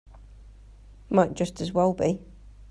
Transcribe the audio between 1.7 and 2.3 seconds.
well be.